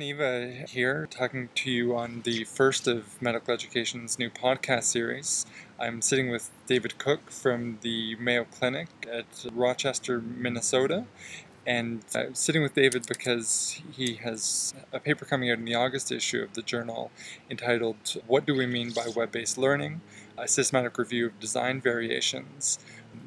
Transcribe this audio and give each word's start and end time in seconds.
Kevin 0.00 0.16
Eva 0.16 0.64
here, 0.66 1.06
talking 1.10 1.50
to 1.54 1.70
you 1.70 1.94
on 1.94 2.22
the 2.22 2.44
first 2.44 2.88
of 2.88 3.20
Medical 3.20 3.52
Education's 3.52 4.18
new 4.18 4.30
podcast 4.30 4.84
series. 4.84 5.44
I'm 5.78 6.00
sitting 6.00 6.30
with 6.30 6.50
David 6.66 6.96
Cook 6.96 7.30
from 7.30 7.76
the 7.82 8.16
Mayo 8.16 8.44
Clinic 8.44 8.88
at 9.12 9.26
Rochester, 9.52 10.22
Minnesota. 10.22 11.04
And 11.66 12.02
I'm 12.14 12.34
sitting 12.34 12.62
with 12.62 12.72
David 12.72 13.06
because 13.06 13.82
he 13.92 14.14
has 14.14 14.72
a 14.90 15.00
paper 15.00 15.26
coming 15.26 15.50
out 15.50 15.58
in 15.58 15.66
the 15.66 15.74
August 15.74 16.10
issue 16.10 16.40
of 16.42 16.54
the 16.54 16.62
journal 16.62 17.10
entitled 17.50 18.22
What 18.26 18.46
Do 18.46 18.54
We 18.54 18.64
Mean 18.64 18.92
by 18.92 19.08
Web 19.14 19.30
Based 19.30 19.58
Learning? 19.58 20.00
A 20.38 20.48
Systematic 20.48 20.96
Review 20.96 21.26
of 21.26 21.38
Design 21.38 21.78
Variations 21.78 22.78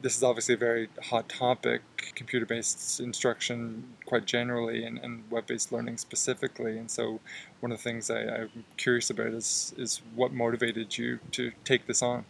this 0.02 0.18
is 0.18 0.24
obviously 0.24 0.56
a 0.56 0.58
very 0.58 0.90
hot 1.02 1.30
topic 1.30 1.82
computer 2.16 2.46
based 2.46 3.00
instruction, 3.00 3.84
quite 4.06 4.26
generally, 4.26 4.84
and, 4.84 5.00
and 5.00 5.24
web 5.32 5.48
based 5.48 5.72
learning 5.72 5.98
specifically. 5.98 6.78
And 6.78 6.90
so, 6.90 7.20
one 7.60 7.72
of 7.72 7.78
the 7.78 7.84
things 7.84 8.10
I, 8.10 8.22
am 8.22 8.66
curious 8.78 9.10
about 9.10 9.28
is, 9.28 9.74
is 9.78 10.02
what 10.16 10.34
motivated 10.34 10.98
you 10.98 11.20
to 11.32 11.52
take 11.64 11.88
this 11.88 12.02
on? 12.02 12.26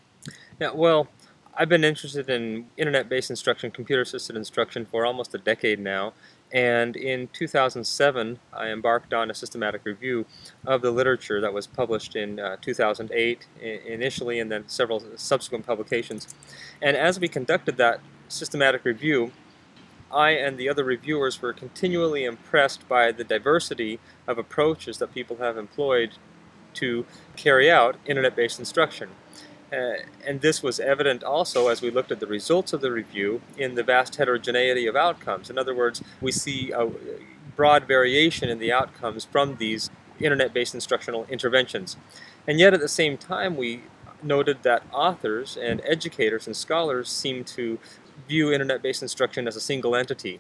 Yeah, 0.59 0.71
well, 0.73 1.07
I've 1.55 1.69
been 1.69 1.83
interested 1.83 2.29
in 2.29 2.67
internet 2.77 3.09
based 3.09 3.29
instruction, 3.29 3.71
computer 3.71 4.01
assisted 4.01 4.35
instruction 4.35 4.85
for 4.85 5.05
almost 5.05 5.35
a 5.35 5.37
decade 5.37 5.79
now. 5.79 6.13
And 6.53 6.95
in 6.95 7.29
2007, 7.33 8.39
I 8.53 8.67
embarked 8.67 9.11
on 9.11 9.31
a 9.31 9.33
systematic 9.33 9.81
review 9.85 10.27
of 10.65 10.83
the 10.83 10.91
literature 10.91 11.41
that 11.41 11.51
was 11.51 11.65
published 11.65 12.15
in 12.15 12.39
uh, 12.39 12.57
2008 12.61 13.47
initially, 13.59 14.39
and 14.39 14.51
then 14.51 14.65
several 14.67 15.03
subsequent 15.17 15.65
publications. 15.65 16.27
And 16.79 16.95
as 16.95 17.19
we 17.19 17.27
conducted 17.27 17.77
that 17.77 18.01
systematic 18.27 18.85
review, 18.85 19.31
I 20.11 20.31
and 20.31 20.59
the 20.59 20.69
other 20.69 20.83
reviewers 20.83 21.41
were 21.41 21.53
continually 21.53 22.23
impressed 22.23 22.87
by 22.87 23.11
the 23.11 23.23
diversity 23.23 23.99
of 24.27 24.37
approaches 24.37 24.99
that 24.99 25.11
people 25.11 25.37
have 25.37 25.57
employed 25.57 26.11
to 26.75 27.05
carry 27.35 27.71
out 27.71 27.95
internet 28.05 28.35
based 28.35 28.59
instruction. 28.59 29.09
Uh, 29.73 29.95
and 30.25 30.41
this 30.41 30.61
was 30.61 30.79
evident 30.79 31.23
also 31.23 31.67
as 31.67 31.81
we 31.81 31.89
looked 31.89 32.11
at 32.11 32.19
the 32.19 32.27
results 32.27 32.73
of 32.73 32.81
the 32.81 32.91
review 32.91 33.41
in 33.57 33.73
the 33.73 33.83
vast 33.83 34.15
heterogeneity 34.17 34.85
of 34.85 34.95
outcomes. 34.95 35.49
In 35.49 35.57
other 35.57 35.73
words, 35.73 36.03
we 36.21 36.31
see 36.31 36.71
a 36.71 36.91
broad 37.55 37.87
variation 37.87 38.49
in 38.49 38.59
the 38.59 38.71
outcomes 38.71 39.25
from 39.25 39.55
these 39.55 39.89
internet 40.19 40.53
based 40.53 40.75
instructional 40.75 41.25
interventions. 41.25 41.97
And 42.47 42.59
yet 42.59 42.73
at 42.73 42.81
the 42.81 42.87
same 42.87 43.17
time, 43.17 43.57
we 43.57 43.83
noted 44.21 44.61
that 44.63 44.83
authors 44.91 45.57
and 45.57 45.81
educators 45.85 46.45
and 46.45 46.55
scholars 46.55 47.09
seem 47.09 47.43
to 47.43 47.79
view 48.27 48.53
internet 48.53 48.81
based 48.81 49.01
instruction 49.01 49.47
as 49.47 49.55
a 49.55 49.61
single 49.61 49.95
entity. 49.95 50.39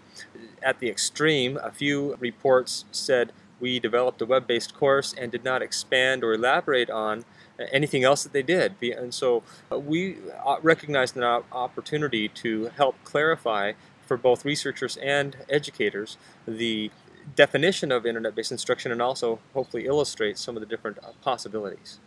At 0.61 0.79
the 0.79 0.89
extreme, 0.89 1.57
a 1.57 1.71
few 1.71 2.15
reports 2.19 2.85
said 2.91 3.31
we 3.59 3.79
developed 3.79 4.21
a 4.21 4.25
web 4.25 4.45
based 4.45 4.75
course 4.75 5.13
and 5.17 5.31
did 5.31 5.43
not 5.43 5.61
expand 5.61 6.23
or 6.23 6.33
elaborate 6.33 6.89
on 6.89 7.25
anything 7.71 8.03
else 8.03 8.23
that 8.23 8.33
they 8.33 8.41
did. 8.41 8.75
And 8.81 9.13
so 9.13 9.43
uh, 9.71 9.79
we 9.79 10.17
uh, 10.45 10.57
recognized 10.61 11.15
an 11.17 11.23
opportunity 11.23 12.27
to 12.29 12.71
help 12.75 12.95
clarify 13.03 13.73
for 14.05 14.17
both 14.17 14.45
researchers 14.45 14.97
and 14.97 15.37
educators 15.49 16.17
the 16.47 16.91
definition 17.35 17.91
of 17.91 18.05
internet-based 18.05 18.51
instruction 18.51 18.91
and 18.91 19.01
also 19.01 19.39
hopefully 19.53 19.85
illustrate 19.85 20.37
some 20.37 20.57
of 20.57 20.61
the 20.61 20.65
different 20.67 20.97
uh, 20.99 21.11
possibilities. 21.21 21.99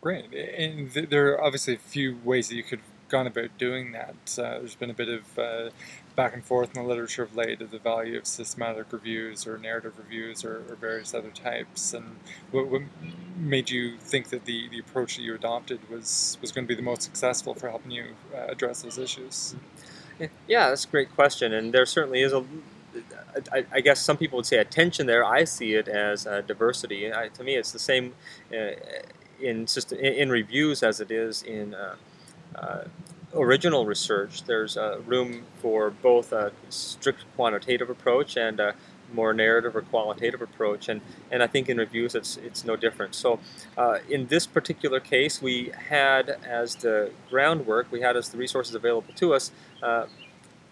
Great. 0.00 0.32
And 0.32 0.90
there 1.10 1.32
are 1.32 1.44
obviously 1.44 1.74
a 1.74 1.78
few 1.78 2.18
ways 2.24 2.48
that 2.48 2.54
you 2.54 2.62
could 2.62 2.80
gone 3.10 3.26
about 3.26 3.56
doing 3.58 3.92
that. 3.92 4.14
Uh, 4.38 4.58
there's 4.58 4.74
been 4.74 4.90
a 4.90 4.94
bit 4.94 5.08
of 5.08 5.38
uh, 5.38 5.70
back 6.16 6.34
and 6.34 6.44
forth 6.44 6.74
in 6.74 6.82
the 6.82 6.88
literature 6.88 7.22
of 7.22 7.36
late 7.36 7.60
of 7.60 7.70
the 7.70 7.78
value 7.78 8.16
of 8.18 8.26
systematic 8.26 8.92
reviews 8.92 9.46
or 9.46 9.58
narrative 9.58 9.94
reviews 9.98 10.44
or, 10.44 10.62
or 10.68 10.76
various 10.76 11.12
other 11.14 11.30
types. 11.30 11.92
And 11.92 12.16
what, 12.50 12.68
what, 12.68 12.82
made 13.36 13.70
you 13.70 13.96
think 13.98 14.28
that 14.28 14.44
the, 14.44 14.68
the 14.68 14.78
approach 14.78 15.16
that 15.16 15.22
you 15.22 15.34
adopted 15.34 15.80
was, 15.88 16.36
was 16.40 16.52
going 16.52 16.66
to 16.66 16.68
be 16.68 16.74
the 16.74 16.82
most 16.82 17.02
successful 17.02 17.54
for 17.54 17.70
helping 17.70 17.90
you 17.90 18.04
uh, 18.34 18.46
address 18.48 18.82
those 18.82 18.98
issues? 18.98 19.54
Yeah, 20.46 20.68
that's 20.68 20.84
a 20.84 20.88
great 20.88 21.14
question. 21.14 21.54
And 21.54 21.72
there 21.72 21.86
certainly 21.86 22.20
is 22.20 22.32
a 22.32 22.44
I, 23.52 23.80
guess 23.80 24.00
some 24.00 24.16
people 24.16 24.36
would 24.38 24.46
say 24.46 24.58
attention 24.58 25.06
there. 25.06 25.24
I 25.24 25.44
see 25.44 25.74
it 25.74 25.88
as 25.88 26.26
uh, 26.26 26.42
diversity. 26.42 27.12
I, 27.12 27.28
to 27.28 27.44
me, 27.44 27.54
it's 27.54 27.72
the 27.72 27.78
same 27.78 28.14
uh, 28.52 28.72
in 29.40 29.66
system, 29.66 29.98
in 29.98 30.30
reviews 30.30 30.82
as 30.82 31.00
it 31.00 31.10
is 31.10 31.42
in 31.42 31.74
uh, 31.74 31.94
uh, 32.54 32.84
original 33.34 33.86
research, 33.86 34.44
there's 34.44 34.76
uh, 34.76 35.00
room 35.06 35.44
for 35.60 35.90
both 35.90 36.32
a 36.32 36.52
strict 36.68 37.24
quantitative 37.36 37.90
approach 37.90 38.36
and 38.36 38.60
a 38.60 38.74
more 39.12 39.32
narrative 39.32 39.74
or 39.74 39.82
qualitative 39.82 40.40
approach, 40.40 40.88
and, 40.88 41.00
and 41.30 41.42
I 41.42 41.46
think 41.46 41.68
in 41.68 41.78
reviews 41.78 42.14
it's, 42.14 42.36
it's 42.36 42.64
no 42.64 42.76
different. 42.76 43.14
So, 43.14 43.40
uh, 43.76 43.98
in 44.08 44.28
this 44.28 44.46
particular 44.46 45.00
case, 45.00 45.42
we 45.42 45.72
had 45.88 46.30
as 46.44 46.76
the 46.76 47.10
groundwork, 47.28 47.90
we 47.90 48.00
had 48.00 48.16
as 48.16 48.28
the 48.28 48.38
resources 48.38 48.74
available 48.74 49.12
to 49.14 49.34
us, 49.34 49.50
uh, 49.82 50.06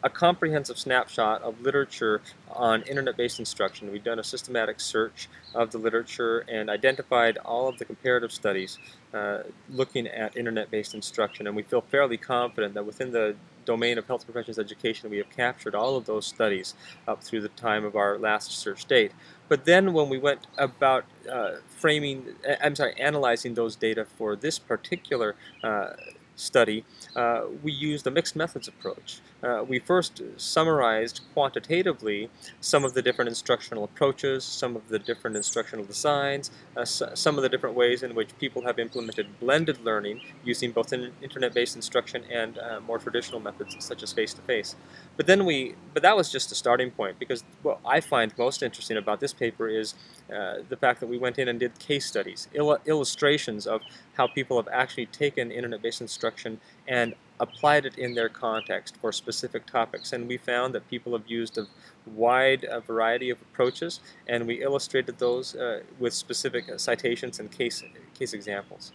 a 0.03 0.11
comprehensive 0.11 0.79
snapshot 0.79 1.43
of 1.43 1.61
literature 1.61 2.21
on 2.51 2.83
internet-based 2.83 3.39
instruction. 3.39 3.91
We've 3.91 4.05
done 4.05 4.19
a 4.19 4.25
systematic 4.25 4.81
search 4.81 5.29
of 5.55 5.73
the 5.73 5.79
literature 5.79 6.45
and 6.49 6.71
identified 6.71 7.37
all 7.39 7.69
of 7.69 7.79
the 7.79 7.85
comparative 7.85 8.31
studies 8.33 8.79
uh, 9.13 9.43
looking 9.69 10.07
at 10.07 10.37
internet-based 10.37 10.95
instruction, 10.95 11.47
and 11.47 11.57
we 11.57 11.63
feel 11.63 11.81
fairly 11.81 12.17
confident 12.17 12.75
that 12.75 12.85
within 12.85 13.11
the 13.11 13.35
domain 13.65 13.99
of 13.99 14.07
health 14.07 14.25
professions 14.25 14.59
education, 14.59 15.11
we 15.11 15.19
have 15.19 15.29
captured 15.31 15.75
all 15.75 15.97
of 15.97 16.07
those 16.07 16.27
studies 16.27 16.75
up 17.07 17.23
through 17.23 17.41
the 17.41 17.51
time 17.51 17.85
of 17.85 17.97
our 17.97 18.17
last 18.19 18.51
search 18.51 18.87
date. 18.87 19.13
But 19.49 19.65
then 19.65 19.93
when 19.93 20.09
we 20.09 20.19
went 20.19 20.47
about 20.57 21.05
uh, 21.31 21.57
framing, 21.69 22.35
I'm 22.63 22.75
sorry, 22.75 22.95
analyzing 22.99 23.55
those 23.55 23.77
data 23.77 24.07
for 24.17 24.37
this 24.37 24.59
particular 24.59 25.35
uh, 25.63 25.91
study, 26.39 26.85
uh, 27.17 27.43
we 27.63 27.73
used 27.73 28.07
a 28.07 28.11
mixed 28.11 28.37
methods 28.37 28.69
approach. 28.69 29.21
Uh, 29.43 29.65
we 29.67 29.79
first 29.79 30.21
summarized 30.37 31.21
quantitatively 31.33 32.29
some 32.61 32.85
of 32.85 32.95
the 32.95 33.03
different 33.03 33.29
instructional 33.29 33.85
approaches, 33.85 34.45
some 34.45 34.75
of 34.75 34.89
the 34.89 34.99
different 34.99 35.37
instructional 35.37 35.85
designs, 35.85 36.51
uh, 36.77 36.85
some 36.85 37.37
of 37.37 37.43
the 37.43 37.49
different 37.49 37.77
ways 37.77 38.03
in 38.03 38.15
which 38.15 38.37
people 38.39 38.63
have 38.63 38.79
implemented 38.79 39.27
blended 39.39 39.85
learning 39.85 40.21
using 40.45 40.73
both 40.73 40.93
in 40.93 41.13
internet-based 41.23 41.77
instruction 41.77 42.25
and 42.31 42.59
uh, 42.59 42.81
more 42.81 42.99
traditional 42.99 43.41
methods 43.41 43.77
such 43.79 44.03
as 44.03 44.13
face-to-face. 44.13 44.75
But 45.17 45.27
then 45.27 45.45
we, 45.45 45.75
but 45.95 46.03
that 46.03 46.17
was 46.17 46.31
just 46.33 46.51
a 46.51 46.55
starting 46.55 46.91
point 46.91 47.19
because 47.19 47.45
what 47.63 47.79
I 47.87 48.01
find 48.01 48.37
most 48.37 48.63
interesting 48.63 48.97
about 48.97 49.21
this 49.21 49.33
paper 49.33 49.69
is 49.69 49.95
uh, 50.33 50.57
the 50.69 50.77
fact 50.77 51.01
that 51.01 51.07
we 51.07 51.19
went 51.19 51.39
in 51.39 51.49
and 51.49 51.61
did 51.61 51.79
case 51.79 52.07
studies, 52.07 52.49
il 52.55 52.77
illustrations 52.87 53.67
of 53.67 53.83
how 54.19 54.27
people 54.27 54.57
have 54.57 54.69
actually 54.71 55.07
taken 55.07 55.51
internet-based 55.51 56.01
instruction 56.03 56.61
and 56.87 57.15
applied 57.41 57.87
it 57.87 57.97
in 57.97 58.15
their 58.15 58.29
context 58.29 58.97
for 58.97 59.13
specific 59.13 59.65
topics. 59.65 60.13
And 60.13 60.27
we 60.29 60.37
found 60.37 60.75
that 60.75 60.91
people 60.91 61.13
have 61.13 61.27
used 61.29 61.57
a 61.57 61.67
wide 62.05 62.65
a 62.69 62.81
variety 62.81 63.31
of 63.31 63.41
approaches, 63.41 64.01
and 64.27 64.47
we 64.47 64.61
illustrated 64.63 65.19
those 65.19 65.55
uh, 65.55 65.83
with 65.99 66.13
specific 66.13 66.65
citations 66.79 67.39
and 67.39 67.51
case 67.51 67.83
case 68.19 68.33
examples. 68.35 68.93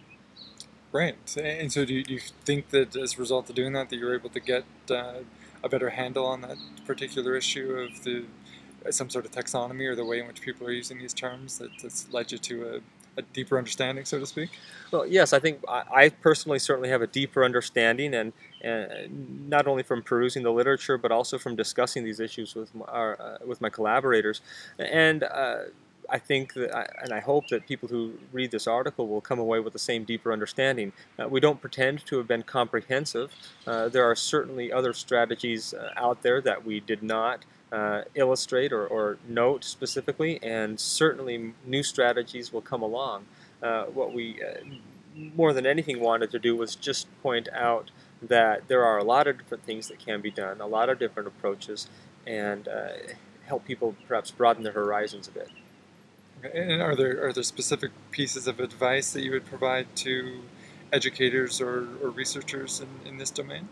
Right. 0.92 1.16
And 1.36 1.72
so, 1.72 1.84
do 1.84 1.94
you, 1.94 2.20
think 2.44 2.68
that 2.70 2.94
as 2.94 3.14
a 3.14 3.18
result 3.18 3.48
of 3.48 3.56
doing 3.56 3.72
that, 3.72 3.88
that 3.90 3.96
you're 3.96 4.14
able 4.14 4.30
to 4.30 4.40
get 4.40 4.64
uh, 4.90 5.20
a 5.64 5.68
better 5.68 5.90
handle 5.90 6.26
on 6.26 6.42
that 6.42 6.56
particular 6.86 7.34
issue 7.34 7.72
of 7.72 8.04
the 8.04 8.24
some 8.90 9.08
sort 9.08 9.24
of 9.24 9.32
taxonomy 9.32 9.86
or 9.86 9.96
the 9.96 10.04
way 10.04 10.20
in 10.20 10.26
which 10.26 10.42
people 10.42 10.66
are 10.66 10.72
using 10.72 10.98
these 10.98 11.14
terms 11.14 11.56
that, 11.56 11.70
that's 11.82 12.06
led 12.12 12.30
you 12.30 12.36
to 12.36 12.76
a 12.76 12.80
a 13.16 13.22
deeper 13.22 13.58
understanding, 13.58 14.04
so 14.04 14.18
to 14.18 14.26
speak? 14.26 14.50
Well, 14.90 15.06
yes, 15.06 15.32
I 15.32 15.38
think 15.38 15.60
I, 15.68 15.82
I 15.92 16.08
personally 16.08 16.58
certainly 16.58 16.88
have 16.88 17.02
a 17.02 17.06
deeper 17.06 17.44
understanding, 17.44 18.14
and, 18.14 18.32
and, 18.62 19.48
not 19.48 19.66
only 19.66 19.82
from 19.82 20.02
perusing 20.02 20.42
the 20.42 20.52
literature, 20.52 20.98
but 20.98 21.12
also 21.12 21.38
from 21.38 21.56
discussing 21.56 22.04
these 22.04 22.20
issues 22.20 22.54
with 22.54 22.74
my, 22.74 22.84
our, 22.86 23.20
uh, 23.20 23.38
with 23.46 23.60
my 23.60 23.70
collaborators. 23.70 24.40
And 24.78 25.22
uh, 25.22 25.56
I 26.10 26.18
think 26.18 26.54
that, 26.54 26.74
I, 26.74 26.88
and 27.02 27.12
I 27.12 27.20
hope 27.20 27.48
that 27.48 27.66
people 27.66 27.88
who 27.88 28.14
read 28.32 28.50
this 28.50 28.66
article 28.66 29.08
will 29.08 29.20
come 29.20 29.38
away 29.38 29.60
with 29.60 29.72
the 29.72 29.78
same 29.78 30.04
deeper 30.04 30.32
understanding. 30.32 30.92
Uh, 31.18 31.28
we 31.28 31.40
don't 31.40 31.60
pretend 31.60 32.04
to 32.06 32.18
have 32.18 32.28
been 32.28 32.42
comprehensive. 32.42 33.32
Uh, 33.66 33.88
there 33.88 34.04
are 34.04 34.16
certainly 34.16 34.72
other 34.72 34.92
strategies 34.92 35.74
uh, 35.74 35.90
out 35.96 36.22
there 36.22 36.40
that 36.40 36.64
we 36.64 36.80
did 36.80 37.02
not 37.02 37.44
uh, 37.74 38.02
illustrate 38.14 38.72
or, 38.72 38.86
or, 38.86 39.18
note 39.26 39.64
specifically, 39.64 40.40
and 40.42 40.78
certainly 40.78 41.54
new 41.66 41.82
strategies 41.82 42.52
will 42.52 42.60
come 42.60 42.82
along. 42.82 43.26
Uh, 43.60 43.84
what 43.86 44.12
we 44.14 44.40
uh, 44.40 44.60
more 45.34 45.52
than 45.52 45.66
anything 45.66 45.98
wanted 45.98 46.30
to 46.30 46.38
do 46.38 46.54
was 46.56 46.76
just 46.76 47.08
point 47.20 47.48
out 47.52 47.90
that 48.22 48.68
there 48.68 48.84
are 48.84 48.98
a 48.98 49.02
lot 49.02 49.26
of 49.26 49.38
different 49.38 49.64
things 49.64 49.88
that 49.88 49.98
can 49.98 50.20
be 50.20 50.30
done, 50.30 50.60
a 50.60 50.66
lot 50.66 50.88
of 50.88 51.00
different 51.00 51.26
approaches, 51.26 51.88
and 52.26 52.68
uh, 52.68 52.88
help 53.46 53.64
people 53.64 53.96
perhaps 54.06 54.30
broaden 54.30 54.62
their 54.62 54.72
horizons 54.72 55.26
a 55.26 55.32
bit. 55.32 55.50
And 56.54 56.80
are 56.80 56.94
there 56.94 57.26
are 57.26 57.32
there 57.32 57.42
specific 57.42 57.90
pieces 58.12 58.46
of 58.46 58.60
advice 58.60 59.12
that 59.14 59.22
you 59.22 59.32
would 59.32 59.46
provide 59.46 59.86
to 59.96 60.42
educators 60.92 61.60
or, 61.60 61.88
or 62.00 62.10
researchers 62.10 62.80
in, 62.80 63.08
in 63.08 63.18
this 63.18 63.30
domain? 63.30 63.68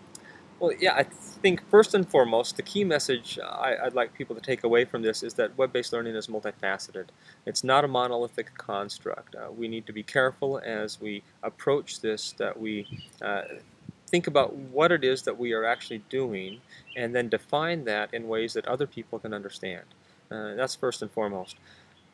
Well, 0.63 0.73
yeah, 0.79 0.95
I 0.95 1.03
think 1.03 1.69
first 1.71 1.93
and 1.93 2.09
foremost, 2.09 2.57
the 2.57 2.63
key 2.63 2.85
message 2.85 3.37
I, 3.45 3.75
would 3.83 3.97
like 3.97 4.15
people 4.15 4.37
to 4.37 4.41
take 4.41 4.63
away 4.63 4.85
from 4.85 5.03
this 5.03 5.25
is 5.25 5.35
that 5.35 5.59
web 5.59 5.73
based 5.73 5.93
learning 5.93 6.15
is 6.15 6.29
multifaceted. 6.29 7.07
It's 7.45 7.65
not 7.65 7.85
a 7.85 7.89
monolithic 7.89 8.57
construct. 8.57 9.35
Uh, 9.35 9.51
we 9.51 9.67
need 9.67 9.87
to 9.87 9.93
be 9.93 10.05
careful 10.05 10.61
as 10.65 11.01
we 11.01 11.25
approach 11.43 12.01
this, 12.01 12.31
that 12.39 12.61
we 12.61 12.87
uh, 13.21 13.43
think 14.07 14.29
about 14.29 14.55
what 14.55 14.93
it 14.93 15.03
is 15.03 15.23
that 15.23 15.37
we 15.37 15.53
are 15.53 15.65
actually 15.65 16.05
doing 16.09 16.61
and 16.97 17.13
then 17.13 17.29
define 17.29 17.83
that 17.87 18.15
in 18.15 18.29
ways 18.29 18.53
that 18.53 18.65
other 18.69 18.87
people 18.87 19.19
can 19.19 19.35
understand. 19.35 19.83
Uh, 20.31 20.55
that's 20.55 20.77
first 20.77 21.03
and 21.03 21.11
foremost. 21.11 21.57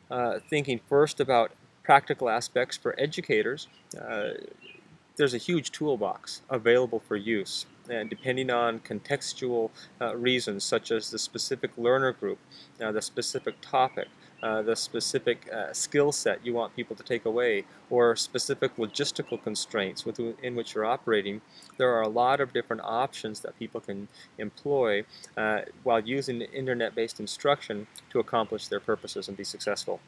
Uh, 0.09 0.39
thinking 0.49 0.81
first 0.89 1.19
about 1.19 1.51
practical 1.83 2.27
aspects 2.27 2.75
for 2.75 2.99
educators, 2.99 3.67
uh, 4.01 4.29
there's 5.19 5.33
a 5.33 5.37
huge 5.37 5.71
toolbox 5.71 6.41
available 6.49 7.01
for 7.01 7.17
use 7.17 7.65
and 7.89 8.09
depending 8.09 8.49
on 8.49 8.79
contextual 8.79 9.69
uh, 9.99 10.15
reasons 10.15 10.63
such 10.63 10.91
as 10.91 11.11
the 11.11 11.19
specific 11.19 11.71
learner 11.77 12.13
group, 12.13 12.39
uh, 12.81 12.91
the 12.91 13.01
specific 13.01 13.55
topic, 13.61 14.07
uh, 14.41 14.61
the 14.61 14.75
specific 14.75 15.49
uh, 15.51 15.73
skill 15.73 16.13
set 16.13 16.45
you 16.45 16.53
want 16.53 16.73
people 16.73 16.95
to 16.95 17.03
take 17.03 17.25
away, 17.25 17.65
or 17.89 18.15
specific 18.15 18.77
logistical 18.77 19.41
constraints 19.43 20.05
within 20.05 20.55
which 20.55 20.73
you're 20.73 20.85
operating, 20.85 21.41
there 21.77 21.91
are 21.91 22.01
a 22.01 22.07
lot 22.07 22.39
of 22.39 22.53
different 22.53 22.81
options 22.85 23.41
that 23.41 23.59
people 23.59 23.81
can 23.81 24.07
employ 24.37 25.03
uh, 25.35 25.61
while 25.83 25.99
using 25.99 26.41
internet-based 26.41 27.19
instruction 27.19 27.87
to 28.09 28.19
accomplish 28.19 28.67
their 28.67 28.79
purposes 28.79 29.27
and 29.27 29.35
be 29.35 29.43
successful. 29.43 29.99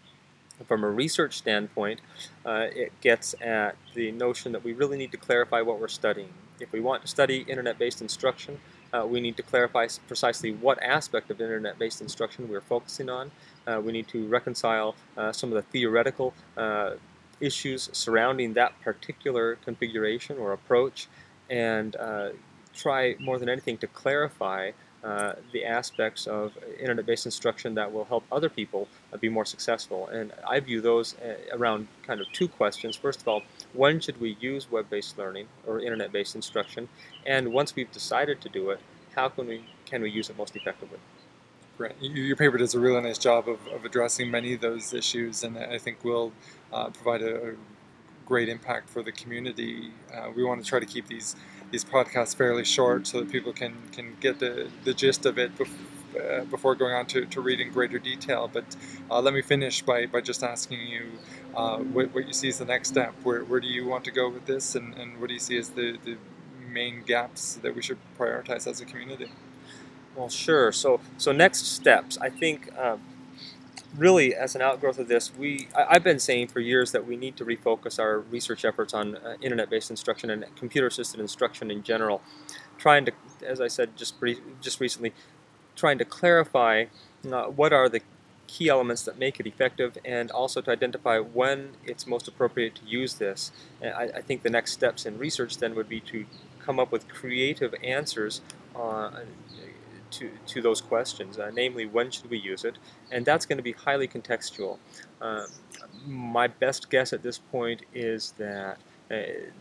From 0.67 0.83
a 0.83 0.89
research 0.89 1.37
standpoint, 1.37 2.01
uh, 2.45 2.67
it 2.73 2.91
gets 3.01 3.35
at 3.41 3.75
the 3.93 4.11
notion 4.11 4.51
that 4.51 4.63
we 4.63 4.73
really 4.73 4.97
need 4.97 5.11
to 5.11 5.17
clarify 5.17 5.61
what 5.61 5.79
we're 5.79 5.87
studying. 5.87 6.33
If 6.59 6.71
we 6.71 6.79
want 6.79 7.01
to 7.01 7.07
study 7.07 7.45
internet-based 7.47 8.01
instruction, 8.01 8.59
uh, 8.93 9.05
we 9.07 9.21
need 9.21 9.37
to 9.37 9.43
clarify 9.43 9.87
precisely 10.07 10.51
what 10.51 10.81
aspect 10.83 11.31
of 11.31 11.39
internet-based 11.41 12.01
instruction 12.01 12.49
we're 12.49 12.61
focusing 12.61 13.09
on. 13.09 13.31
Uh, 13.65 13.81
we 13.83 13.91
need 13.91 14.07
to 14.09 14.27
reconcile 14.27 14.95
uh, 15.17 15.31
some 15.31 15.51
of 15.51 15.55
the 15.55 15.61
theoretical 15.61 16.33
uh, 16.57 16.91
issues 17.39 17.89
surrounding 17.93 18.53
that 18.53 18.79
particular 18.81 19.55
configuration 19.63 20.37
or 20.37 20.53
approach 20.53 21.07
and 21.49 21.95
uh, 21.95 22.29
try 22.73 23.15
more 23.19 23.39
than 23.39 23.49
anything 23.49 23.77
to 23.77 23.87
clarify 23.87 24.71
uh, 25.03 25.33
the 25.51 25.65
aspects 25.65 26.27
of 26.27 26.51
internet-based 26.79 27.25
instruction 27.25 27.73
that 27.73 27.91
will 27.91 28.05
help 28.05 28.23
other 28.31 28.49
people 28.49 28.87
uh, 29.11 29.17
be 29.17 29.29
more 29.29 29.45
successful. 29.45 30.07
And 30.07 30.31
I 30.47 30.59
view 30.59 30.79
those 30.79 31.15
uh, 31.17 31.35
around 31.53 31.87
kind 32.05 32.21
of 32.21 32.27
two 32.33 32.47
questions. 32.47 32.95
First 32.95 33.21
of 33.21 33.27
all, 33.27 33.41
when 33.73 33.99
should 33.99 34.21
we 34.21 34.37
use 34.39 34.69
web-based 34.69 35.17
learning 35.17 35.47
or 35.65 35.79
internet-based 35.79 36.35
instruction? 36.35 36.87
And 37.25 37.51
once 37.51 37.75
we've 37.75 37.91
decided 37.91 38.41
to 38.41 38.49
do 38.49 38.69
it, 38.69 38.79
how 39.15 39.29
can 39.29 39.47
we 39.47 39.63
can 39.85 40.01
we 40.01 40.09
use 40.09 40.29
it 40.29 40.37
most 40.37 40.55
effectively? 40.55 40.99
Your 41.99 42.35
paper 42.35 42.57
does 42.57 42.75
a 42.75 42.79
really 42.79 43.01
nice 43.01 43.17
job 43.17 43.49
of, 43.49 43.59
of 43.67 43.85
addressing 43.85 44.29
many 44.29 44.53
of 44.53 44.61
those 44.61 44.93
issues, 44.93 45.43
and 45.43 45.57
I 45.57 45.79
think 45.79 46.03
will 46.03 46.31
uh, 46.71 46.89
provide 46.89 47.23
a, 47.23 47.49
a, 47.49 47.53
great 48.23 48.47
impact 48.47 48.87
for 48.87 49.03
the 49.03 49.11
community. 49.11 49.91
Uh, 50.13 50.29
we 50.33 50.41
want 50.41 50.63
to 50.63 50.69
try 50.69 50.79
to 50.79 50.85
keep 50.85 51.05
these 51.07 51.35
these 51.71 51.85
podcasts 51.85 52.35
fairly 52.35 52.65
short 52.65 53.07
so 53.07 53.19
that 53.19 53.31
people 53.31 53.53
can, 53.53 53.73
can 53.91 54.17
get 54.19 54.39
the, 54.39 54.69
the 54.83 54.93
gist 54.93 55.25
of 55.25 55.37
it 55.37 55.57
before, 55.57 56.21
uh, 56.21 56.43
before 56.45 56.75
going 56.75 56.93
on 56.93 57.05
to, 57.07 57.25
to 57.25 57.41
read 57.41 57.59
in 57.59 57.71
greater 57.71 57.97
detail. 57.97 58.49
But 58.51 58.75
uh, 59.09 59.21
let 59.21 59.33
me 59.33 59.41
finish 59.41 59.81
by, 59.81 60.05
by 60.05 60.21
just 60.21 60.43
asking 60.43 60.81
you 60.87 61.11
uh, 61.55 61.77
what, 61.77 62.13
what 62.13 62.27
you 62.27 62.33
see 62.33 62.49
as 62.49 62.57
the 62.59 62.65
next 62.65 62.89
step. 62.89 63.13
Where, 63.23 63.43
where 63.43 63.59
do 63.59 63.67
you 63.67 63.87
want 63.87 64.03
to 64.05 64.11
go 64.11 64.29
with 64.29 64.45
this, 64.45 64.75
and, 64.75 64.93
and 64.95 65.19
what 65.19 65.27
do 65.27 65.33
you 65.33 65.39
see 65.39 65.57
as 65.57 65.69
the, 65.69 65.97
the 66.03 66.17
main 66.69 67.03
gaps 67.03 67.55
that 67.63 67.75
we 67.75 67.81
should 67.81 67.97
prioritize 68.19 68.67
as 68.67 68.81
a 68.81 68.85
community? 68.85 69.31
Well, 70.15 70.29
sure. 70.29 70.71
So, 70.71 70.99
so 71.17 71.31
next 71.31 71.65
steps. 71.65 72.17
I 72.17 72.29
think 72.29 72.69
um, 72.77 73.01
really, 73.97 74.33
as 74.33 74.55
an 74.55 74.61
outgrowth 74.61 74.99
of 74.99 75.07
this, 75.07 75.31
we 75.35 75.67
I, 75.75 75.93
have 75.93 76.03
been 76.03 76.19
saying 76.19 76.47
for 76.47 76.59
years 76.59 76.91
that 76.91 77.05
we 77.05 77.15
need 77.15 77.37
to 77.37 77.45
refocus 77.45 77.99
our 77.99 78.19
research 78.19 78.65
efforts 78.65 78.93
on 78.93 79.15
uh, 79.17 79.35
internet-based 79.41 79.89
instruction 79.89 80.29
and 80.29 80.45
computer-assisted 80.55 81.19
instruction 81.19 81.71
in 81.71 81.83
general, 81.83 82.21
trying 82.77 83.05
to, 83.05 83.11
as 83.45 83.59
I 83.59 83.67
said 83.67 83.97
just 83.97 84.15
just 84.61 84.79
recently, 84.79 85.13
trying 85.75 85.97
to 85.97 86.05
clarify 86.05 86.85
uh, 87.31 87.43
what 87.45 87.73
are 87.73 87.89
the 87.89 88.01
key 88.47 88.67
elements 88.67 89.03
that 89.03 89.17
make 89.17 89.39
it 89.39 89.47
effective, 89.47 89.97
and 90.03 90.29
also 90.31 90.59
to 90.61 90.71
identify 90.71 91.19
when 91.19 91.71
it's 91.85 92.05
most 92.05 92.27
appropriate 92.27 92.75
to 92.75 92.85
use 92.85 93.15
this. 93.15 93.51
I, 93.81 94.09
I 94.15 94.21
think 94.21 94.43
the 94.43 94.49
next 94.49 94.73
steps 94.73 95.05
in 95.05 95.17
research 95.17 95.57
then 95.57 95.73
would 95.75 95.87
be 95.87 96.01
to 96.01 96.25
come 96.59 96.79
up 96.79 96.91
with 96.91 97.07
creative 97.07 97.73
answers 97.83 98.41
uh, 98.75 99.11
to, 100.11 100.29
to 100.47 100.61
those 100.61 100.81
questions, 100.81 101.39
uh, 101.39 101.51
namely 101.53 101.85
when 101.85 102.11
should 102.11 102.29
we 102.29 102.37
use 102.37 102.63
it, 102.63 102.77
and 103.11 103.25
that's 103.25 103.45
going 103.45 103.57
to 103.57 103.63
be 103.63 103.71
highly 103.71 104.07
contextual. 104.07 104.77
Uh, 105.21 105.45
my 106.05 106.47
best 106.47 106.89
guess 106.89 107.13
at 107.13 107.23
this 107.23 107.37
point 107.37 107.81
is 107.93 108.33
that 108.37 108.77
uh, 109.09 109.15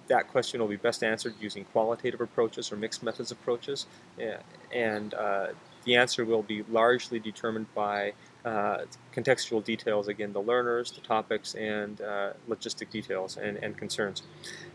that 0.06 0.28
question 0.28 0.60
will 0.60 0.68
be 0.68 0.76
best 0.76 1.02
answered 1.02 1.34
using 1.40 1.64
qualitative 1.64 2.20
approaches 2.20 2.70
or 2.70 2.76
mixed 2.76 3.02
methods 3.02 3.30
approaches, 3.32 3.86
and 4.72 5.14
uh, 5.14 5.48
the 5.84 5.96
answer 5.96 6.24
will 6.24 6.42
be 6.42 6.62
largely 6.70 7.18
determined 7.18 7.66
by 7.74 8.12
uh, 8.44 8.78
contextual 9.14 9.62
details, 9.62 10.08
again, 10.08 10.32
the 10.32 10.40
learners, 10.40 10.90
the 10.92 11.00
topics, 11.02 11.54
and 11.54 12.00
uh, 12.00 12.30
logistic 12.48 12.90
details 12.90 13.36
and, 13.36 13.58
and 13.58 13.76
concerns. 13.76 14.22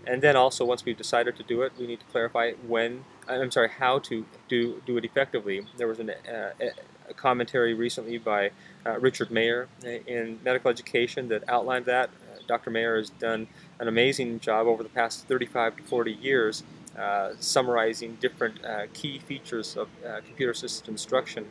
And 0.05 0.21
then 0.21 0.35
also, 0.35 0.63
once 0.63 0.85
we've 0.85 0.97
decided 0.97 1.35
to 1.37 1.43
do 1.43 1.63
it, 1.63 1.73
we 1.79 1.87
need 1.87 1.99
to 1.99 2.05
clarify 2.07 2.51
when, 2.67 3.05
I'm 3.27 3.49
sorry, 3.49 3.69
how 3.69 3.99
to 3.99 4.25
do, 4.47 4.81
do 4.85 4.97
it 4.97 5.05
effectively. 5.05 5.65
There 5.77 5.87
was 5.87 5.99
an, 5.99 6.11
uh, 6.11 6.51
a 7.09 7.13
commentary 7.15 7.73
recently 7.73 8.19
by 8.19 8.51
uh, 8.85 8.99
Richard 8.99 9.31
Mayer 9.31 9.67
in 9.83 10.39
Medical 10.43 10.69
Education 10.69 11.27
that 11.29 11.43
outlined 11.49 11.85
that. 11.85 12.09
Uh, 12.09 12.41
Dr. 12.47 12.69
Mayer 12.69 12.97
has 12.97 13.09
done 13.09 13.47
an 13.79 13.87
amazing 13.87 14.39
job 14.41 14.67
over 14.67 14.83
the 14.83 14.89
past 14.89 15.27
35 15.27 15.77
to 15.77 15.83
40 15.83 16.11
years 16.11 16.63
uh, 16.99 17.31
summarizing 17.39 18.15
different 18.21 18.59
key 18.93 19.19
features 19.19 19.75
of 19.75 19.89
computer-assisted 20.25 20.87
instruction 20.87 21.47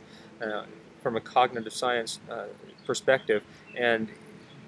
from 1.05 1.15
a 1.15 1.21
cognitive 1.21 1.71
science 1.71 2.19
uh, 2.31 2.45
perspective. 2.83 3.43
And 3.77 4.09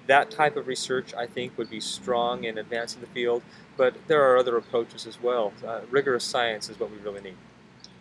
that 0.06 0.30
type 0.30 0.56
of 0.56 0.68
research, 0.68 1.12
I 1.12 1.26
think, 1.26 1.58
would 1.58 1.68
be 1.68 1.80
strong 1.80 2.44
in 2.44 2.58
advancing 2.58 3.00
the 3.00 3.08
field. 3.08 3.42
But 3.76 3.96
there 4.06 4.22
are 4.22 4.38
other 4.38 4.56
approaches 4.56 5.04
as 5.04 5.20
well. 5.20 5.52
Uh, 5.66 5.80
rigorous 5.90 6.22
science 6.22 6.68
is 6.68 6.78
what 6.78 6.92
we 6.92 6.98
really 6.98 7.22
need. 7.22 7.34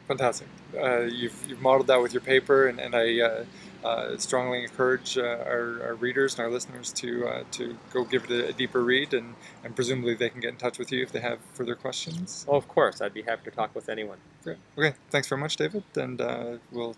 Fantastic. 0.08 0.48
Uh, 0.79 1.00
you've, 1.00 1.48
you've 1.48 1.63
modeled 1.63 1.88
that 1.88 2.00
with 2.00 2.13
your 2.13 2.22
paper, 2.22 2.67
and, 2.67 2.79
and 2.79 2.94
I 2.94 3.20
uh, 3.22 3.46
uh, 3.84 4.17
strongly 4.20 4.62
encourage 4.62 5.17
uh, 5.17 5.24
our, 5.24 5.82
our, 5.82 5.96
readers 5.96 6.36
and 6.36 6.46
our 6.46 6.51
listeners 6.51 6.94
to 6.94 7.27
uh, 7.27 7.44
to 7.51 7.75
go 7.91 8.03
give 8.03 8.25
it 8.25 8.32
a, 8.32 8.48
a, 8.50 8.53
deeper 8.53 8.84
read, 8.84 9.15
and, 9.15 9.34
and 9.63 9.75
presumably 9.75 10.13
they 10.13 10.29
can 10.29 10.41
get 10.41 10.51
in 10.51 10.58
touch 10.58 10.77
with 10.77 10.91
you 10.91 11.01
if 11.01 11.12
they 11.12 11.22
have 11.22 11.39
further 11.56 11.75
questions. 11.75 12.46
Oh, 12.48 12.56
of 12.56 12.67
course. 12.67 13.01
I'd 13.01 13.15
be 13.15 13.24
happy 13.24 13.50
to 13.50 13.56
talk 13.56 13.74
with 13.74 13.89
anyone. 13.89 14.20
Great. 14.44 14.58
Okay. 14.77 14.94
Thanks 15.10 15.27
very 15.27 15.41
much, 15.41 15.58
David, 15.58 15.84
and 15.96 16.22
uh, 16.22 16.58
we'll 16.72 16.96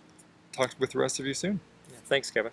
talk 0.52 0.72
with 0.80 0.92
the 0.92 1.00
rest 1.00 1.20
of 1.20 1.26
you 1.26 1.34
soon. 1.34 1.60
Yeah, 1.92 1.98
thanks, 2.06 2.32
Kevin. 2.32 2.52